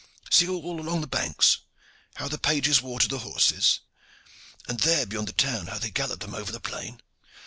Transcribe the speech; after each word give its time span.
See 0.31 0.47
all 0.47 0.79
along 0.81 1.01
the 1.01 1.05
banks 1.07 1.59
how 2.15 2.27
the 2.27 2.39
pages 2.39 2.81
water 2.81 3.07
the 3.07 3.19
horses, 3.19 3.81
and 4.67 4.79
there 4.79 5.05
beyond 5.05 5.27
the 5.27 5.31
town 5.31 5.67
how 5.67 5.77
they 5.77 5.91
gallop 5.91 6.21
them 6.21 6.33
over 6.33 6.51
the 6.51 6.59
plain! 6.59 7.03